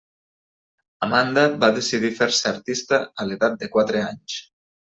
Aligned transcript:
Amanda 1.07 1.43
va 1.65 1.69
decidir 1.77 2.11
fer-se 2.21 2.49
artista 2.55 3.03
a 3.25 3.29
l'edat 3.29 3.63
de 3.65 3.73
quatre 3.77 4.07
anys. 4.09 4.43